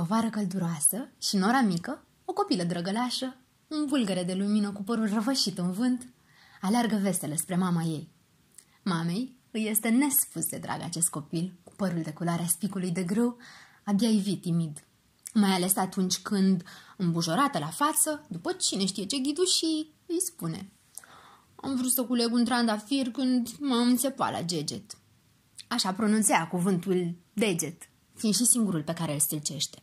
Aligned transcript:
O 0.00 0.04
vară 0.04 0.30
călduroasă 0.30 1.08
și 1.18 1.36
nora 1.36 1.60
mică, 1.60 2.04
o 2.24 2.32
copilă 2.32 2.62
drăgălașă, 2.62 3.36
un 3.68 3.86
vulgăre 3.86 4.24
de 4.24 4.34
lumină 4.34 4.72
cu 4.72 4.82
părul 4.82 5.08
răvășit 5.08 5.58
în 5.58 5.72
vânt, 5.72 6.08
aleargă 6.60 6.96
vesele 6.96 7.36
spre 7.36 7.56
mama 7.56 7.82
ei. 7.82 8.08
Mamei 8.82 9.36
îi 9.50 9.68
este 9.68 9.88
nespus 9.88 10.46
de 10.46 10.58
drag 10.58 10.82
acest 10.82 11.08
copil, 11.08 11.54
cu 11.64 11.72
părul 11.76 12.02
de 12.02 12.12
culoarea 12.12 12.46
spicului 12.46 12.90
de 12.90 13.02
grâu, 13.02 13.36
abia 13.84 14.08
ivit 14.08 14.40
timid. 14.40 14.84
Mai 15.34 15.50
ales 15.50 15.76
atunci 15.76 16.18
când, 16.18 16.62
îmbujorată 16.96 17.58
la 17.58 17.68
față, 17.68 18.26
după 18.28 18.52
cine 18.52 18.84
știe 18.84 19.04
ce 19.04 19.18
ghidușii, 19.18 19.94
îi 20.06 20.20
spune 20.20 20.72
Am 21.54 21.76
vrut 21.76 21.92
să 21.92 22.04
culeg 22.04 22.32
un 22.32 22.44
trandafir 22.44 23.10
când 23.10 23.48
m-am 23.58 23.88
înțepat 23.88 24.32
la 24.32 24.42
geget. 24.42 24.98
Așa 25.68 25.92
pronunțea 25.92 26.48
cuvântul 26.48 27.16
deget, 27.32 27.90
fiind 28.14 28.34
și 28.34 28.44
singurul 28.44 28.82
pe 28.82 28.92
care 28.92 29.12
îl 29.12 29.20
stâlcește. 29.20 29.80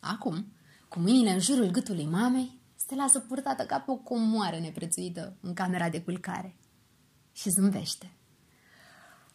Acum, 0.00 0.52
cu 0.88 0.98
mâinile 0.98 1.30
în 1.30 1.40
jurul 1.40 1.66
gâtului 1.66 2.06
mamei, 2.06 2.60
se 2.76 2.94
lasă 2.94 3.20
purtată 3.20 3.64
ca 3.64 3.80
pe 3.80 3.90
o 3.90 3.96
comoară 3.96 4.58
neprețuită 4.58 5.36
în 5.40 5.54
camera 5.54 5.88
de 5.88 6.02
culcare. 6.02 6.56
Și 7.32 7.50
zâmbește. 7.50 8.16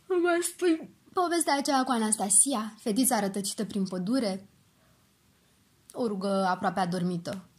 Mă 0.08 0.48
spui 0.54 0.90
povestea 1.14 1.58
aceea 1.58 1.84
cu 1.84 1.92
Anastasia, 1.92 2.76
fetița 2.78 3.20
rătăcită 3.20 3.66
prin 3.66 3.88
pădure? 3.88 4.50
O 5.92 6.08
rugă 6.08 6.46
aproape 6.46 6.80
adormită. 6.80 7.50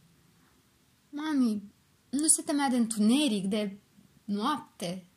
Mami, 1.09 1.73
nu 2.09 2.27
se 2.27 2.41
temea 2.41 2.69
de 2.69 2.75
întuneric, 2.75 3.45
de 3.45 3.79
noapte? 4.23 5.07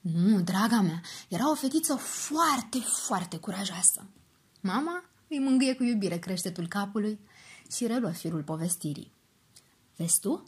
Nu, 0.00 0.40
draga 0.40 0.80
mea, 0.80 1.00
era 1.28 1.50
o 1.50 1.54
fetiță 1.54 1.94
foarte, 1.94 2.78
foarte 2.78 3.38
curajoasă. 3.38 4.06
Mama 4.60 5.04
îi 5.32 5.44
mângâie 5.44 5.74
cu 5.74 5.82
iubire 5.82 6.18
creștetul 6.18 6.66
capului 6.68 7.18
și 7.70 7.86
reluă 7.86 8.10
firul 8.10 8.42
povestirii. 8.42 9.12
Vezi 9.96 10.20
tu? 10.20 10.42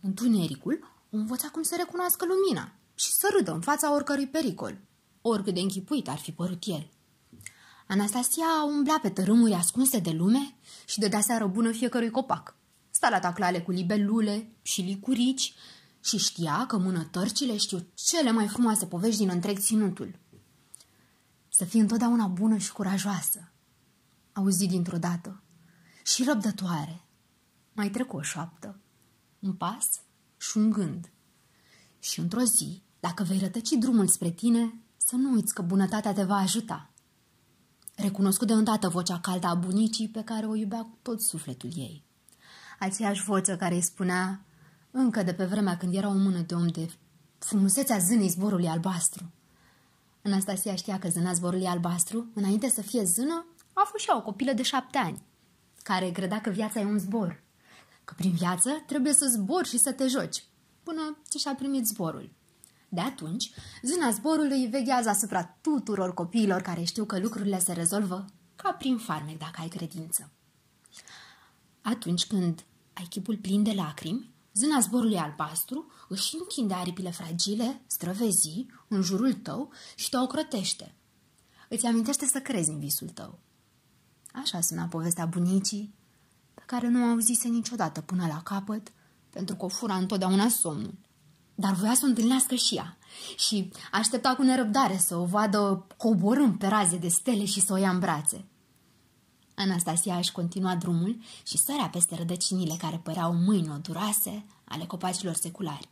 Întunericul 0.00 0.96
o 1.10 1.16
învăța 1.16 1.48
cum 1.48 1.62
să 1.62 1.74
recunoască 1.78 2.24
lumina 2.26 2.72
și 2.94 3.12
să 3.12 3.28
râdă 3.36 3.52
în 3.52 3.60
fața 3.60 3.94
oricărui 3.94 4.26
pericol, 4.26 4.78
oricât 5.20 5.54
de 5.54 5.60
închipuit 5.60 6.08
ar 6.08 6.18
fi 6.18 6.32
părut 6.32 6.62
el. 6.66 6.90
Anastasia 7.86 8.64
umbla 8.66 8.98
pe 9.02 9.10
tărâmuri 9.10 9.52
ascunse 9.52 9.98
de 9.98 10.10
lume 10.10 10.54
și 10.86 10.98
dădea 10.98 11.20
seară 11.20 11.46
bună 11.46 11.72
fiecărui 11.72 12.10
copac. 12.10 12.56
Sta 12.90 13.08
la 13.08 13.18
taclale 13.18 13.60
cu 13.60 13.70
libelule 13.70 14.50
și 14.62 14.80
licurici 14.80 15.54
și 16.04 16.18
știa 16.18 16.64
că 16.66 16.78
mânătărcile 16.78 17.56
știu 17.56 17.86
cele 17.94 18.30
mai 18.30 18.48
frumoase 18.48 18.86
povești 18.86 19.18
din 19.18 19.28
întreg 19.28 19.58
ținutul. 19.58 20.18
Să 21.48 21.64
fii 21.64 21.80
întotdeauna 21.80 22.26
bună 22.26 22.56
și 22.56 22.72
curajoasă, 22.72 23.52
auzi 24.36 24.66
dintr-o 24.66 24.98
dată, 24.98 25.42
și 26.04 26.24
răbdătoare. 26.24 27.04
Mai 27.72 27.90
trecu 27.90 28.16
o 28.16 28.22
șoaptă, 28.22 28.80
un 29.38 29.52
pas 29.52 29.88
și 30.36 30.56
un 30.56 30.70
gând. 30.70 31.10
Și 31.98 32.20
într-o 32.20 32.42
zi, 32.42 32.82
dacă 33.00 33.22
vei 33.22 33.38
rătăci 33.38 33.70
drumul 33.70 34.08
spre 34.08 34.30
tine, 34.30 34.80
să 34.96 35.16
nu 35.16 35.32
uiți 35.32 35.54
că 35.54 35.62
bunătatea 35.62 36.12
te 36.12 36.22
va 36.22 36.36
ajuta. 36.36 36.90
Recunoscu 37.94 38.44
de 38.44 38.52
îndată 38.52 38.88
vocea 38.88 39.20
caldă 39.20 39.46
a 39.46 39.54
bunicii 39.54 40.08
pe 40.08 40.22
care 40.22 40.46
o 40.46 40.54
iubea 40.54 40.82
cu 40.82 40.98
tot 41.02 41.22
sufletul 41.22 41.70
ei. 41.74 42.04
Aceeași 42.78 43.22
voce 43.22 43.56
care 43.56 43.74
îi 43.74 43.80
spunea, 43.80 44.44
încă 44.90 45.22
de 45.22 45.32
pe 45.32 45.44
vremea 45.44 45.76
când 45.76 45.94
era 45.94 46.08
o 46.08 46.14
mână 46.14 46.40
de 46.40 46.54
om 46.54 46.66
de 46.66 46.90
frumusețea 47.38 47.98
zânei 47.98 48.28
zborului 48.28 48.68
albastru. 48.68 49.32
Anastasia 50.22 50.74
știa 50.74 50.98
că 50.98 51.08
zâna 51.08 51.32
zborului 51.32 51.66
albastru, 51.66 52.26
înainte 52.34 52.68
să 52.68 52.82
fie 52.82 53.04
zână, 53.04 53.46
a 53.82 53.84
fost 53.84 54.02
și 54.02 54.10
ea 54.10 54.16
o 54.16 54.22
copilă 54.22 54.52
de 54.52 54.62
șapte 54.62 54.98
ani, 54.98 55.22
care 55.82 56.10
credea 56.10 56.40
că 56.40 56.50
viața 56.50 56.80
e 56.80 56.84
un 56.84 56.98
zbor, 56.98 57.42
că 58.04 58.14
prin 58.16 58.32
viață 58.32 58.70
trebuie 58.86 59.12
să 59.12 59.26
zbori 59.26 59.68
și 59.68 59.78
să 59.78 59.92
te 59.92 60.06
joci, 60.06 60.44
până 60.82 61.18
ce 61.28 61.38
și-a 61.38 61.54
primit 61.54 61.86
zborul. 61.86 62.32
De 62.88 63.00
atunci, 63.00 63.50
zâna 63.82 64.10
zborului 64.10 64.66
veghează 64.66 65.08
asupra 65.08 65.44
tuturor 65.60 66.14
copiilor 66.14 66.60
care 66.60 66.82
știu 66.82 67.04
că 67.04 67.18
lucrurile 67.18 67.58
se 67.58 67.72
rezolvă 67.72 68.24
ca 68.56 68.72
prin 68.72 68.98
farmec 68.98 69.38
dacă 69.38 69.60
ai 69.60 69.68
credință. 69.68 70.30
Atunci 71.82 72.26
când 72.26 72.64
ai 72.92 73.06
chipul 73.08 73.36
plin 73.36 73.62
de 73.62 73.72
lacrimi, 73.72 74.34
zâna 74.52 74.80
zborului 74.80 75.18
albastru 75.18 75.92
își 76.08 76.36
închinde 76.38 76.74
aripile 76.74 77.10
fragile, 77.10 77.82
străvezii, 77.86 78.70
în 78.88 79.02
jurul 79.02 79.32
tău 79.32 79.72
și 79.94 80.08
te 80.08 80.18
ocrotește. 80.18 80.94
Îți 81.68 81.86
amintește 81.86 82.26
să 82.26 82.40
crezi 82.40 82.70
în 82.70 82.78
visul 82.78 83.08
tău. 83.08 83.38
Așa 84.42 84.60
suna 84.60 84.84
povestea 84.84 85.26
bunicii, 85.26 85.94
pe 86.54 86.62
care 86.66 86.88
nu 86.88 87.04
o 87.04 87.10
auzise 87.10 87.48
niciodată 87.48 88.00
până 88.00 88.26
la 88.26 88.42
capăt, 88.42 88.92
pentru 89.30 89.54
că 89.54 89.64
o 89.64 89.68
fura 89.68 89.94
întotdeauna 89.94 90.48
somnul. 90.48 90.94
Dar 91.54 91.72
voia 91.72 91.94
să 91.94 92.00
o 92.04 92.06
întâlnească 92.08 92.54
și 92.54 92.74
ea 92.74 92.96
și 93.36 93.72
aștepta 93.92 94.34
cu 94.34 94.42
nerăbdare 94.42 94.96
să 94.96 95.16
o 95.16 95.24
vadă 95.24 95.86
coborând 95.96 96.58
pe 96.58 96.66
raze 96.66 96.96
de 96.96 97.08
stele 97.08 97.44
și 97.44 97.60
să 97.60 97.72
o 97.72 97.76
ia 97.76 97.90
în 97.90 97.98
brațe. 97.98 98.44
Anastasia 99.54 100.16
își 100.16 100.32
continua 100.32 100.76
drumul 100.76 101.18
și 101.46 101.58
sărea 101.58 101.88
peste 101.88 102.14
rădăcinile 102.14 102.74
care 102.78 102.96
păreau 102.96 103.34
mâini 103.34 103.70
oduroase 103.70 104.46
ale 104.64 104.84
copacilor 104.84 105.34
seculari. 105.34 105.88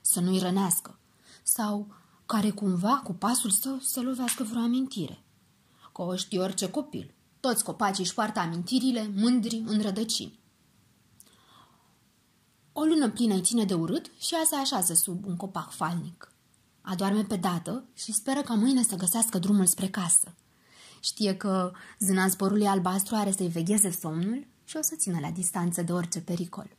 Să 0.00 0.20
nu-i 0.20 0.38
rănească 0.38 0.98
sau 1.42 1.94
care 2.26 2.50
cumva 2.50 3.00
cu 3.04 3.12
pasul 3.12 3.50
său 3.50 3.78
să 3.78 4.00
lovească 4.00 4.42
vreo 4.42 4.60
amintire. 4.60 5.24
Că 5.92 6.02
o 6.02 6.16
știe 6.16 6.40
orice 6.40 6.70
copil. 6.70 7.14
Toți 7.40 7.64
copacii 7.64 8.04
își 8.04 8.14
poartă 8.14 8.38
amintirile 8.38 9.10
mândri 9.14 9.62
în 9.66 9.80
rădăcini. 9.80 10.38
O 12.72 12.82
lună 12.82 13.10
plină 13.10 13.34
îi 13.34 13.42
ține 13.42 13.64
de 13.64 13.74
urât 13.74 14.10
și 14.18 14.34
ea 14.34 14.42
se 14.46 14.54
așează 14.54 14.94
sub 14.94 15.26
un 15.26 15.36
copac 15.36 15.70
falnic. 15.70 16.32
Adorme 16.80 17.24
pe 17.24 17.36
dată 17.36 17.84
și 17.94 18.12
speră 18.12 18.42
ca 18.42 18.54
mâine 18.54 18.82
să 18.82 18.96
găsească 18.96 19.38
drumul 19.38 19.66
spre 19.66 19.88
casă. 19.88 20.34
Știe 21.00 21.36
că 21.36 21.72
zâna 21.98 22.28
zborului 22.28 22.66
albastru 22.66 23.14
are 23.14 23.30
să-i 23.30 23.48
vegheze 23.48 23.90
somnul 23.90 24.46
și 24.64 24.76
o 24.76 24.82
să 24.82 24.94
țină 24.96 25.18
la 25.20 25.30
distanță 25.30 25.82
de 25.82 25.92
orice 25.92 26.20
pericol. 26.20 26.76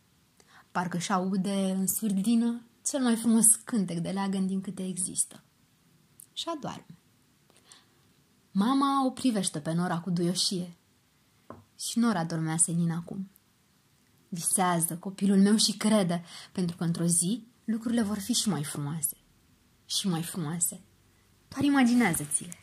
Parcă 0.71 0.97
și 0.97 1.11
aude 1.11 1.75
în 1.77 1.87
surdină 1.87 2.61
cel 2.85 3.01
mai 3.01 3.15
frumos 3.15 3.45
cântec 3.55 3.97
de 3.97 4.09
leagăn 4.09 4.47
din 4.47 4.61
câte 4.61 4.87
există. 4.87 5.43
Și 6.33 6.45
adorme. 6.55 7.00
Mama 8.51 9.05
o 9.05 9.09
privește 9.09 9.59
pe 9.59 9.73
Nora 9.73 9.99
cu 9.99 10.09
duioșie. 10.09 10.77
Și 11.79 11.99
Nora 11.99 12.23
dormea 12.23 12.57
senin 12.57 12.91
acum. 12.91 13.31
Visează 14.29 14.97
copilul 14.97 15.37
meu 15.37 15.55
și 15.55 15.77
crede, 15.77 16.23
pentru 16.51 16.75
că 16.75 16.83
într-o 16.83 17.05
zi 17.05 17.47
lucrurile 17.65 18.01
vor 18.01 18.19
fi 18.19 18.33
și 18.33 18.49
mai 18.49 18.63
frumoase. 18.63 19.17
Și 19.85 20.07
mai 20.07 20.23
frumoase. 20.23 20.81
Doar 21.47 21.63
imaginează-ți-le. 21.63 22.53